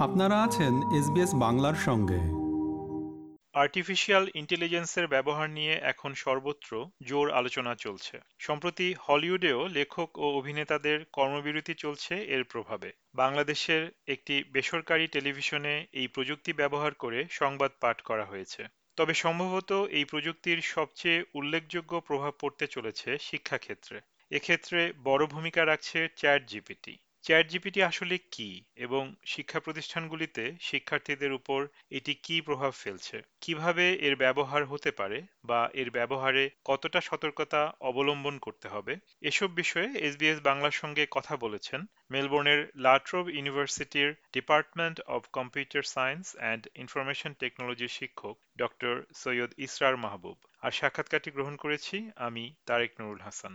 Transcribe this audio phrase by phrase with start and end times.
[0.00, 2.20] আপনারা আছেন এসবিএস বাংলার সঙ্গে।
[3.52, 11.74] আর্টিফিশিয়াল ইন্টেলিজেন্সের ব্যবহার নিয়ে এখন সর্বত্র জোর আলোচনা চলছে। সম্প্রতি হলিউডেও লেখক ও অভিনেতাদের কর্মবিরতি
[11.74, 18.66] চলছে এর প্রভাবে। বাংলাদেশের একটি বেসরকারি টেলিভিশনে এই প্রযুক্তি ব্যবহার করে সংবাদ পাঠ করা হয়েছে।
[18.96, 26.46] তবে সম্ভবত এই প্রযুক্তির সবচেয়ে উল্লেখযোগ্য প্রভাব পড়তে চলেছে শিক্ষাক্ষেত্রে। এক্ষেত্রে বড় ভূমিকা রাখছে চ্যাট
[26.46, 31.60] জিপিটি। চ্যাট জিপিটি আসলে কি এবং শিক্ষা প্রতিষ্ঠানগুলিতে শিক্ষার্থীদের উপর
[31.90, 33.16] এটি কি প্রভাব ফেলছে?
[33.40, 38.92] কীভাবে এর ব্যবহার হতে পারে বা এর ব্যবহারে কতটা সতর্কতা অবলম্বন করতে হবে?
[39.22, 46.62] এসব বিষয়ে এসবিএস বাংলার সঙ্গে কথা বলেছেন মেলবোর্নের লাট্রোভ ইউনিভার্সিটির department of computer science and
[46.74, 53.54] information টেকনোলজির শিক্ষক ডক্টর সৈয়দ ইসরার মাহবুব। আর সাক্ষাৎকারটি গ্রহণ করেছি আমি তারেক নুরুল হাসান।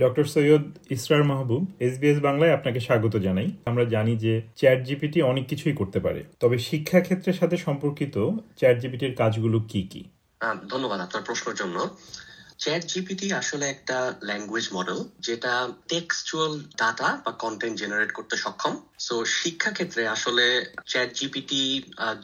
[0.00, 5.44] ডক্টর সৈয়দ ইসরার মাহবুব এসবিএস বাংলায় আপনাকে স্বাগত জানাই। আমরা জানি যে চ্যাট জিপিটি অনেক
[5.46, 8.14] কিছুই করতে পারে। তবে শিক্ষা ক্ষেত্রের সাথে সম্পর্কিত
[8.56, 10.02] চ্যাট জিপিটির কাজগুলো কি কি?
[10.70, 11.76] ধন্যবাদ আপনার প্রশ্নের জন্য।
[12.62, 15.52] চ্যাট জিপিটি আসলে একটা ল্যাঙ্গুয়েজ মডেল যেটা
[15.92, 18.74] টেক্সচুয়াল ডাটা বা কন্টেন্ট জেনারেট করতে সক্ষম।
[19.06, 20.44] সো শিক্ষা ক্ষেত্রে আসলে
[20.90, 21.62] চ্যাট জিপিটি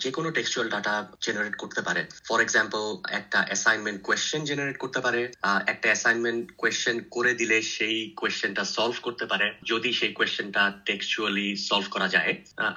[0.02, 0.94] যে কোনো টেক্সচুয়াল ডাটা
[1.26, 2.84] জেনারেট করতে পারে। ফর এক্সাম্পল
[3.18, 5.20] একটা অ্যাসাইনমেন্ট কোয়েশ্চেন জেনারেট করতে পারে।
[5.72, 11.86] একটা অ্যাসাইনমেন্ট কোয়েশ্চেন করে দিলে সেই কোয়েশ্চেনটা সলভ করতে পারে, যদি সেই কোয়েশ্চেনটা টেক্সচুয়ালি সলভ
[11.94, 12.32] করা যায়।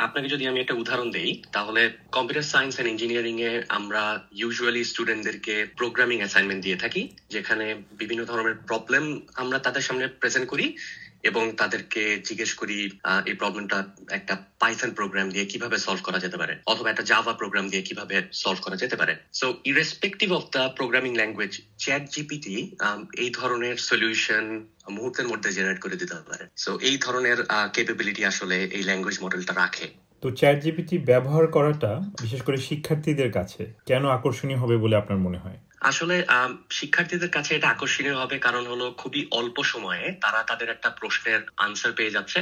[0.06, 1.82] আপনাকে যদি আমি একটা উদাহরণ দেই, তাহলে
[2.16, 4.04] কম্পিউটার সায়েন্স অ্যান্ড ইঞ্জিনিয়ারিং এ আমরা
[4.42, 7.02] ইউজুয়ালি স্টুডেন্টদেরকে প্রোগ্রামিং অ্যাসাইনমেন্ট দিয়ে থাকি,
[7.34, 7.48] যেখানে
[7.98, 10.78] বিভিন্ন ধরনের প্রবলেম আমরা তাদের সামনে প্রেজেন্ট করি
[11.24, 12.90] এবং তাদেরকে জিজ্ঞেস করি
[13.26, 17.70] এই প্রবলেমটা একটা পাইথন প্রোগ্রাম দিয়ে কীভাবে সলভ করা যেতে পারে অথবা একটা জাভা প্রোগ্রাম
[17.70, 22.76] দিয়ে কীভাবে সলভ করা যেতে পারে। So irrespective of the programming language chat GPT
[23.18, 27.38] এই ধরনের সলিউশন মুহূর্তের মধ্যে জেনারেট করে দিতে পারে। সো এই ধরনের
[27.74, 29.88] কেপেবিলিটি আসলে এই ল্যাঙ্গুয়েজ মডেলটা রাখে।
[30.24, 35.38] তো চ্যাট জিপিটি ব্যবহার করাটা, বিশেষ করে শিক্ষার্থীদের কাছে, কেন আকর্ষণীয় হবে বলে আপনার মনে
[35.38, 35.58] হয়?
[35.82, 36.26] আসলে
[36.72, 41.92] শিক্ষার্থীদের কাছে এটা আকর্ষণীয় হবে কারণ হলো খুবই অল্প সময়ে তারা তাদের একটা প্রশ্নের আনসার
[41.92, 42.40] পেয়ে যাচ্ছে।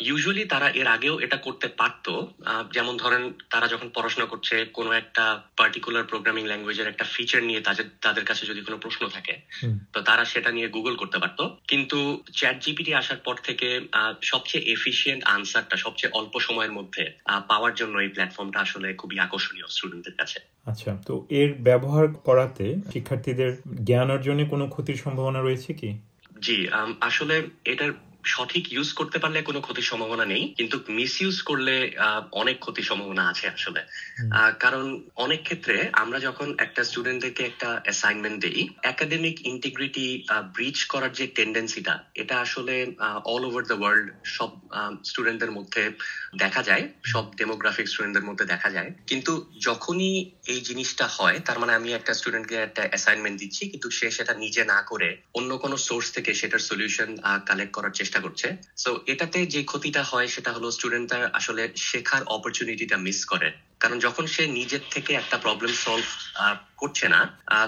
[0.00, 2.34] ইউজুয়ালি তারা এর আগেও এটা করতে পারতো।
[2.72, 7.86] যেমন ধরেন তারা যখন পড়াশোনা করছে কোনো একটা পার্টিকুলার প্রোগ্রামিং ল্যাঙ্গুয়েজের একটা ফিচার নিয়ে তাদের
[8.00, 9.34] তাদের কাছে যদি কোনো প্রশ্ন থাকে
[9.92, 13.80] তো তারা সেটা নিয়ে গুগল করতে পারতো। কিন্তু চ্যাট জিপিটি আসার পর থেকে
[14.22, 20.16] সবচেয়ে এফিসিয়েন্ট আনসারটা সবচেয়ে অল্প সময়ের মধ্যে পাওয়ার জন্য এই প্ল্যাটফর্মটা আসলে খুবই আকর্ষণীয় স্টুডেন্টদের
[20.16, 23.50] কাছে। আচ্ছা তো এর ব্যবহার করাতে শিক্ষার্থীদের
[23.84, 25.90] জ্ঞান অর্জনে কোনো ক্ষতির সম্ভাবনা রয়েছে কি?
[26.40, 26.56] জি
[27.00, 27.34] আসলে
[27.64, 27.92] এটার
[28.26, 31.74] সঠিক ইউজ করতে পারলে কোনো ক্ষতির সম্ভাবনা নেই কিন্তু মিস ইউজ করলে
[32.32, 33.80] অনেক ক্ষতির সম্ভাবনা আছে আসলে।
[34.60, 34.84] কারণ
[35.16, 40.06] অনেক ক্ষেত্রে আমরা যখন একটা স্টুডেন্টদেরকে একটা অ্যাসাইনমেন্ট দিই একাডেমিক ইন্টিগ্রিটি
[40.56, 42.74] ব্রিচ করার যে টেন্ডেন্সিটা এটা আসলে
[43.24, 44.50] অল ওভার দ্য ওয়ার্ল্ড সব
[45.04, 45.82] স্টুডেন্টদের মধ্যে
[46.36, 49.32] দেখা যায় সব ডেমোগ্রাফিক স্টুডেন্টদের মধ্যে দেখা যায়। কিন্তু
[49.64, 50.12] যখনই
[50.46, 54.62] এই জিনিসটা হয় তার মানে আমি একটা স্টুডেন্টকে একটা অ্যাসাইনমেন্ট দিচ্ছি কিন্তু সে সেটা নিজে
[54.64, 57.16] না করে অন্য কোনো সোর্স থেকে সেটার সলিউশন
[57.46, 58.48] কালেক্ট করার চেষ্টা চেষ্টা করছে।
[58.82, 63.48] সো এটাতে যে ক্ষতিটা হয় সেটা হলো স্টুডেন্টরা আসলে শেখার অপরচুনিটিটা মিস করে।
[63.82, 66.08] কারণ যখন সে নিজের থেকে একটা প্রবলেম সলভ
[66.82, 67.20] করছে না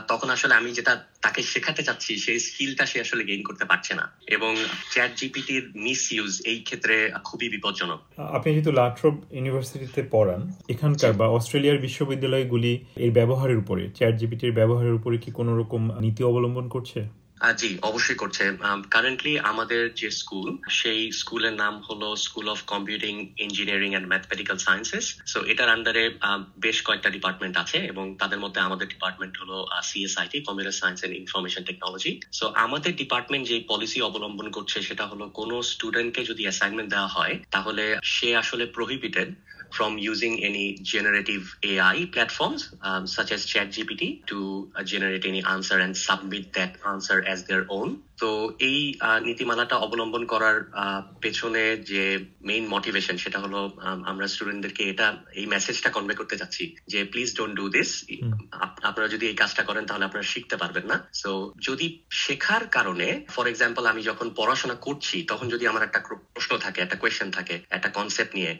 [0.08, 0.92] তখন আসলে আমি যেটা
[1.24, 4.04] তাকে শেখাতে চাচ্ছি সেই স্কিলটা সে আসলে গেইন করতে পারছে না।
[4.36, 4.52] এবং
[4.92, 6.94] চ্যাট জিপিটির মিস ইউজ এই ক্ষেত্রে
[7.24, 8.00] খুবই বিপজ্জনক।
[8.36, 12.72] আপনি যেহেতু লাট্রব ইউনিভার্সিটিতে পড়ান এখানকার বা অস্ট্রেলিয়ার বিশ্ববিদ্যালয়গুলি
[13.04, 17.00] এর ব্যবহারের উপরে চ্যাট জিপিটির ব্যবহারের উপরে কি কোনো রকম নীতি অবলম্বন করছে?
[17.42, 18.44] জি, অবশ্যই করছে।
[18.90, 25.04] কারেন্টলি আমাদের যে স্কুল সেই স্কুলের নাম হলো school of computing engineering and mathematical sciences
[25.26, 26.04] so এটার আন্ডারে
[26.60, 31.62] বেশ কয়েকটা ডিপার্টমেন্ট আছে এবং তাদের মধ্যে আমাদের ডিপার্টমেন্ট হলো CSIT computer science and information
[31.64, 37.06] technology so আমাদের ডিপার্টমেন্ট যে পলিসি অবলম্বন করছে, সেটা হলো কোনো স্টুডেন্টকে যদি অ্যাসাইনমেন্ট দেওয়া
[37.06, 37.84] হয়, তাহলে
[38.14, 39.28] সে আসলে prohibited
[39.70, 45.78] from using any generative AI platforms um, such as ChatGPT to uh, generate any answer
[45.78, 48.02] and submit that answer as their own.
[48.18, 48.78] তো এই
[49.22, 50.58] নীতিমালাটা অবলম্বন করার
[51.20, 52.02] পেছনে যে
[52.42, 53.60] মেইন মোটিভেশন সেটা হলো
[54.04, 57.90] আমরা স্টুডেন্টদেরকে এটা এই মেসেজটা কনভে করতে চাচ্ছি যে প্লিজ ডোন্ট ডু দিস
[58.82, 63.46] আপনারা যদি এই কাজটা করেন তাহলে আপনারা শিখতে পারবেন না। সো যদি শেখার কারণে ফর
[63.46, 66.00] এক্সাম্পল আমি যখন পড়াশোনা করছি তখন যদি আমার একটা
[66.34, 68.52] প্রশ্ন থাকে একটা কোয়েশ্চেন থাকে একটা কনসেপ্ট নিয়ে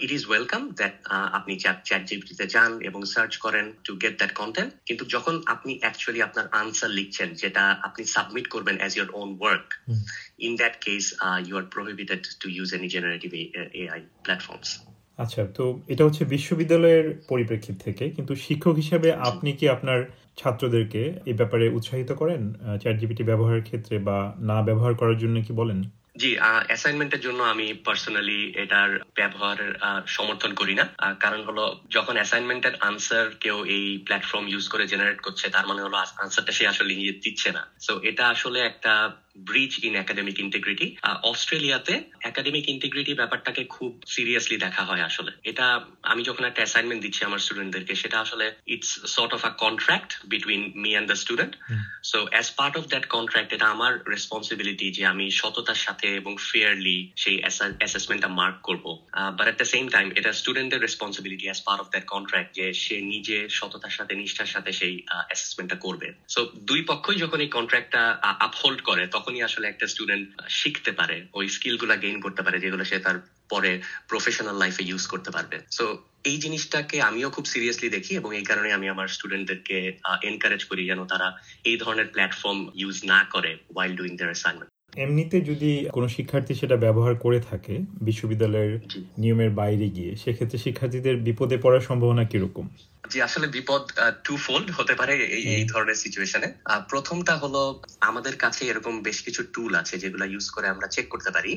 [0.00, 0.94] ইট ইজ ওয়েলকাম দ্যাট
[1.38, 1.52] আপনি
[1.86, 6.46] চ্যাট জিপিটিতে যান এবং সার্চ করেন টু গেট দ্যাট কন্টেন্ট কিন্তু যখন আপনি অ্যাকচুয়ালি আপনার
[6.60, 9.68] আনসার লিখছেন যেটা আপনি সাবমিট করবেন as your own work.
[9.86, 10.02] Mm.
[10.38, 13.32] In that case, uh, you are prohibited to use any generative
[13.74, 14.70] AI platforms.
[15.18, 19.98] আচ্ছা তো এটা হচ্ছে বিশ্ববিদ্যালয়ের পরিপ্রেক্ষিত থেকে কিন্তু শিক্ষক হিসেবে আপনি কি আপনার
[20.36, 22.42] ছাত্রদেরকে এই ব্যাপারে উৎসাহিত করেন
[22.80, 25.78] চ্যাট জিপিটি ব্যবহারের ক্ষেত্রে বা না ব্যবহার করার জন্য কি বলেন
[26.20, 26.30] জি
[26.68, 29.58] অ্যাসাইনমেন্টের জন্য আমি পার্সোনালি এটার ব্যবহার
[30.06, 30.84] সমর্থন করি না।
[31.20, 35.96] কারণ হলো, যখন অ্যাসাইনমেন্টের আনসার কেউ এই প্ল্যাটফর্ম ইউজ করে জেনারেট করছে, তার মানে হলো
[36.22, 36.92] আনসারটা সে আসলে
[37.24, 38.92] দিচ্ছে না। সো এটা আসলে একটা
[39.36, 46.22] ব্রিচ ইন একাডেমিক ইন্টিগ্রিটি অস্ট্রেলিয়াতে একাডেমিক ইন্টিগ্রিটি ব্যাপারটাকে খুব সিরিয়াসলি দেখা হয় আসলে। এটা আমি
[46.22, 50.90] যখন একটা অ্যাসাইনমেন্ট দিচ্ছি আমার স্টুডেন্টদেরকে সেটা আসলে it's sort of a contract between me
[50.90, 51.56] and the student
[52.02, 57.12] so as part of that contract এটা আমার রেসপন্সিবিলিটি যে আমি সততার সাথে এবং ফেয়ারলি
[57.16, 57.40] সেই
[57.78, 59.06] অ্যাসেসমেন্টটা মার্ক করব।
[59.36, 63.00] But at the same time এটা স্টুডেন্টের responsibility as part of that contract যে সে
[63.00, 68.82] নিজে সততার সাথে নিষ্ঠার সাথে সেই অ্যাসেসমেন্টটা করবে। সো দুই পক্ষই যখন এই কন্ট্রাক্টটা আপহোল্ড
[68.82, 70.26] করে তখনই আসলে একটা স্টুডেন্ট
[70.60, 73.16] শিখতে পারে ওই স্কিলগুলা গেইন করতে পারে যেগুলো সে তার
[73.50, 73.70] পরে
[74.08, 75.84] প্রফেশনাল লাইফে ইউজ করতে পারবে। সো
[76.24, 79.76] এই জিনিসটাকে আমিও খুব সিরিয়াসলি দেখি এবং এই কারণে আমি আমার স্টুডেন্টদেরকে
[80.22, 81.28] এনকারেজ করি যেন তারা
[81.64, 86.76] এই ধরনের প্ল্যাটফর্ম ইউজ না করে ওয়াইল ডুইং দেয়ার অ্যাসাইনমেন্ট এমনিতে যদি কোনো শিক্ষার্থী সেটা
[86.76, 88.74] ব্যবহার করে থাকে বিশ্ববিদ্যালয়ের
[89.18, 92.66] নিয়মের বাইরে গিয়ে সেক্ষেত্রে শিক্ষার্থীদের বিপদে পড়ার সম্ভাবনা কীরকম?
[93.12, 93.82] যে আসলে বিপদ
[94.26, 96.48] টু ফোল্ড হতে পারে এই এই ধরনের সিচুয়েশনে
[96.92, 97.62] প্রথমটা হলো
[98.00, 101.52] আমাদের কাছে এরকম বেশ কিছু টুল আছে যেগুলো ইউজ করে আমরা চেক করতে পারি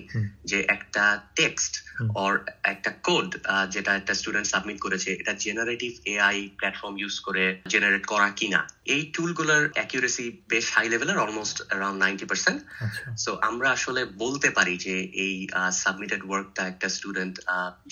[0.50, 1.04] যে একটা
[1.40, 1.74] টেক্সট
[2.24, 2.34] অর
[2.74, 3.30] একটা কোড
[3.74, 8.62] যেটা একটা স্টুডেন্ট সাবমিট করেছে এটা জেনারেটিভ এআই প্ল্যাটফর্ম ইউজ করে জেনারেট করা কিনা।
[8.96, 12.60] এই টুলগুলোর অ্যাকিউরেসি বেশ হাই লেভেলের almost around ninety percent
[13.24, 14.96] so আমরা আসলে বলতে পারি যে
[15.26, 15.36] এই
[15.84, 17.36] সাবমিটেড ওয়ার্কটা একটা স্টুডেন্ট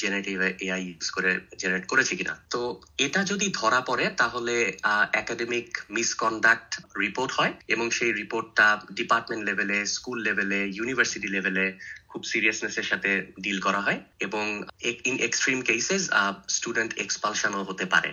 [0.02, 0.36] জেনারেটিভ
[0.66, 1.32] এআই ইউজ করে
[1.62, 2.60] জেনারেট করেছে কিনা। তো
[3.06, 4.78] এটা যদি ধরা পড়ে তাহলে
[5.14, 11.78] একাডেমিক মিসকন্ডাক্ট রিপোর্ট হয় এবং সেই রিপোর্টটা ডিপার্টমেন্ট লেভেলে স্কুল লেভেলে ইউনিভার্সিটি লেভেলে
[12.10, 16.10] খুব সিরিয়াসনেসের সাথে ডিল করা হয় এবং ইন এক্সট্রিম কেসেস
[16.48, 18.12] স্টুডেন্ট এক্সপালশনও হতে পারে।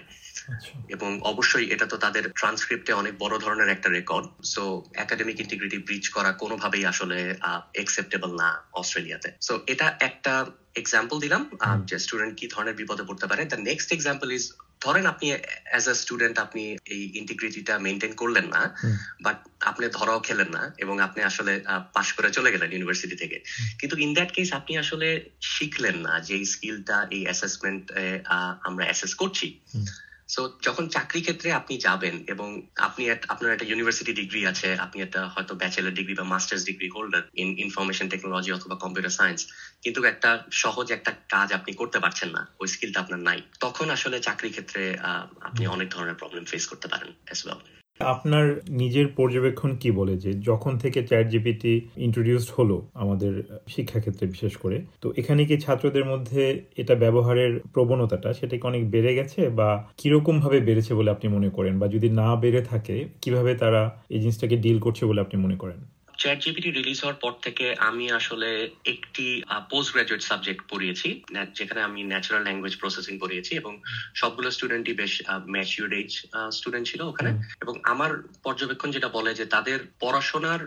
[0.54, 5.78] আচ্ছা। এবং অবশ্যই এটা তো তাদের ট্রান্সক্রিপ্টে অনেক বড় ধরনের একটা record so academic integrity
[5.78, 7.34] breach করা কোনোভাবেই আসলে
[7.74, 11.50] একসেপ্টেবল না অস্ট্রেলিয়াতে। সো এটা একটা এক্সাম্পল দিলাম
[11.84, 15.94] যে স্টুডেন্ট কি ধরনের বিপদে পড়তে পারে। দ্য নেক্সট এক্সাম্পল ইজ ধরেন আপনি অ্যাজ আ
[15.94, 18.76] স্টুডেন্ট আপনি এই ইন্টিগ্রিটিটা মেনটেন করলেন না
[19.22, 23.44] বাট আপনি ধরাও খেলেন না এবং আপনি আসলে পাশ করে চলে গেলেন ইউনিভার্সিটি থেকে।
[23.78, 27.92] কিন্তু ইন দ্যাট কেস আপনি আসলে শিখলেন না যে এই স্কিলটা এই অ্যাসেসমেন্ট
[28.62, 29.60] আমরা অ্যাসেস করছি।
[30.28, 35.26] সো যখন চাকরি ক্ষেত্রে আপনি যাবেন এবং আপনি আপনার একটা ইউনিভার্সিটি ডিগ্রি আছে আপনি একটা
[35.26, 39.46] হয়তো ব্যাচেলার ডিগ্রি বা masters degree holder in information technology অথবা কম্পিউটার সায়েন্স
[39.82, 44.20] কিন্তু একটা সহজ একটা কাজ আপনি করতে পারছেন না ওই স্কিলটা আপনার নাই। তখন আসলে
[44.20, 44.96] চাকরি ক্ষেত্রে
[45.40, 50.32] আপনি অনেক ধরনের প্রবলেম ফেস করতে পারেন অ্যাজ ওয়েল আপনার নিজের পর্যবেক্ষণ কি বলে যে
[50.32, 53.32] যখন থেকে চ্যাট জিপিটি ইন্ট্রোডিউসড হলো আমাদের
[53.68, 59.14] শিক্ষাক্ষেত্রে বিশেষ করে, তো এখানে কি ছাত্রদের মধ্যে এটা ব্যবহারের প্রবণতাটা সেটা কি অনেক বেড়ে
[59.14, 61.78] গেছে বা কীরকম ভাবে বেড়েছে বলে আপনি মনে করেন?
[61.78, 65.80] বা যদি না বেড়ে থাকে, কীভাবে তারা এই জিনিসটাকে ডিল করছে বলে আপনি মনে করেন?
[66.18, 68.48] চ্যাট জিপিটি রিলিজ হওয়ার পর থেকে আমি আসলে
[68.84, 69.26] একটি
[69.70, 71.08] পোস্ট গ্রাজুয়েট সাবজেক্ট পড়িয়েছি
[71.54, 73.72] যেখানে আমি ন্যাচারাল ল্যাঙ্গুয়েজ প্রসেসিং পড়িয়েছি এবং
[74.14, 75.22] সবগুলো স্টুডেন্টই বেশ
[75.54, 76.10] ম্যাচিউর এজ
[76.52, 77.30] স্টুডেন্ট ছিল ওখানে।
[77.62, 78.10] এবং আমার
[78.42, 80.60] পর্যবেক্ষণ যেটা বলে যে তাদের পড়াশোনার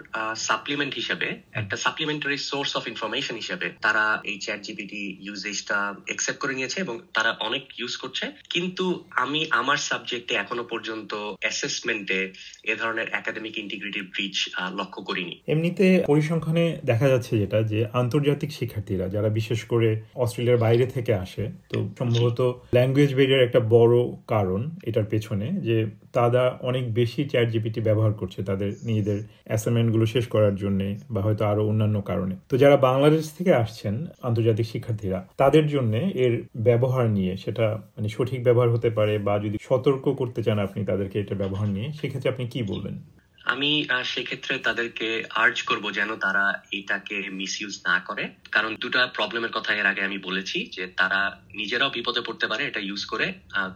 [0.50, 5.78] সাপ্লিমেন্ট হিসেবে একটা সাপ্লিমেন্টারি সোর্স অফ ইনফরমেশন হিসেবে তারা এই চ্যাট জিপিটি ইউজেজটা
[6.08, 8.86] একসেপ্ট করে নিয়েছে এবং তারা অনেক ইউজ করছে। কিন্তু
[9.24, 11.12] আমি আমার সাবজেক্টে এখনও পর্যন্ত
[11.42, 12.20] অ্যাসেসমেন্টে
[12.64, 14.38] এ ধরনের একাডেমিক ইন্টিগ্রিটি ব্রিচ
[14.80, 20.86] লক্ষ্য করিনি। এমনিতে পরিসংখ্যানে দেখা যাচ্ছে যেটা, যে আন্তর্জাতিক শিক্ষার্থীরা, যারা বিশেষ করে অস্ট্রেলিয়ার বাইরে
[20.86, 22.40] থেকে আসে, তো সম্ভবত
[22.74, 23.96] ল্যাঙ্গুয়েজ বেরিয়ার একটা বড়
[24.28, 30.28] কারণ এটার পেছনে, যে তারা অনেক বেশি চ্যাট জিপিটি ব্যবহার করছে তাদের নিজেদের অ্যাসাইনমেন্টগুলো শেষ
[30.28, 35.68] করার জন্য, বা হয়তো আরও অন্যান্য কারণে। তো যারা বাংলাদেশ থেকে আসছেন আন্তর্জাতিক শিক্ষার্থীরা, তাদের
[35.68, 40.60] জন্য এর ব্যবহার নিয়ে সেটা মানে সঠিক ব্যবহার হতে পারে, বা যদি সতর্ক করতে চান
[40.60, 43.21] আপনি তাদেরকে এটা ব্যবহার নিয়ে, সেক্ষেত্রে আপনি কি বলবেন?
[43.52, 43.70] আমি
[44.14, 45.08] সেক্ষেত্রে তাদেরকে
[45.44, 46.46] আর্জ করব যেন তারা
[46.80, 51.20] এটাকে মিসইউজ না করে। কারণ দুটা প্রবলেমের কথা এর আগে আমি বলেছি, যে তারা
[51.56, 53.28] নিজেরাও বিপদে পড়তে পারে এটা ইউজ করে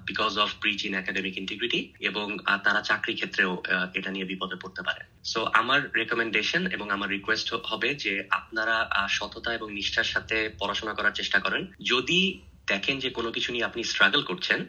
[0.10, 1.80] because of breach in academic integrity
[2.10, 2.28] এবং
[2.64, 3.52] তারা চাকরি ক্ষেত্রেও
[3.94, 8.76] এটা নিয়ে বিপদে পড়তে পারে। সো আমার রেকমেন্ডেশন এবং আমার রিকোয়েস্ট হবে যে আপনারা
[9.10, 12.22] সততা এবং নিষ্ঠার সাথে পড়াশোনা করার চেষ্টা করেন। যদি
[12.68, 14.60] দেখেন যে কোনো কিছু নিয়ে আপনি স্ট্রাগল করছেন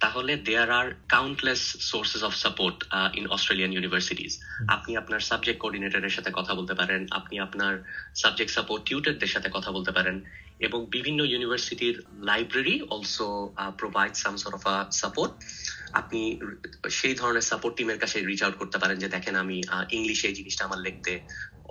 [0.00, 2.76] তাহলে there are countless sources of support
[3.14, 4.32] in Australian universities
[4.68, 7.74] আপনি আপনার সাবজেক্ট কোঅর্ডিনেটরের সাথে কথা বলতে পারেন আপনি আপনার
[8.14, 10.16] সাবজেক্ট সাপোর্ট টিউটারদের সাথে কথা বলতে পারেন
[10.60, 13.28] এবং বিভিন্ন ইউনিভার্সিটির library also
[13.78, 15.32] provide some sort of support
[15.92, 16.20] আপনি
[16.90, 19.56] সেই ধরনের সাপোর্ট টিমের কাছে রিচ আউট করতে পারেন যে দেখেন আমি
[19.90, 21.12] ইংলিশে এই জিনিসটা আমার লিখতে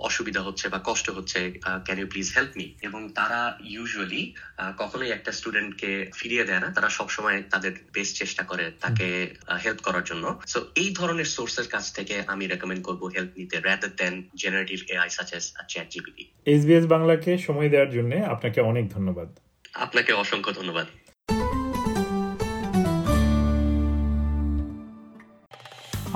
[0.08, 1.38] অসুবিধা হচ্ছে বা কষ্ট হচ্ছে
[1.86, 3.40] can you please help me এবং তারা
[3.74, 4.22] ইউজুয়ালি
[4.78, 9.08] কখনোই একটা স্টুডেন্টকে ফিরিয়ে দেয় না। তারা সবসময় তাদের বেস্ট চেষ্টা করে তাকে
[9.64, 13.92] হেল্প করার জন্য। সো এই ধরনের সোর্সের কাছ থেকে আমি রেকমেন্ড করব হেল্প নিতে rather
[13.96, 19.28] than generative AI such as chat GPT SBS বাংলাকে সময় দেওয়ার জন্য আপনাকে অনেক ধন্যবাদ।
[19.74, 20.86] আপনাকে অসংখ্য ধন্যবাদ।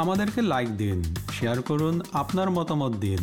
[0.03, 0.99] আমাদেরকে লাইক দিন
[1.33, 3.23] শেয়ার করুন আপনার মতামত দিন।